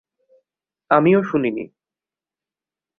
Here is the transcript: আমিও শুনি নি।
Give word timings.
আমিও 0.91 1.19
শুনি 1.23 1.49
নি। 1.51 1.65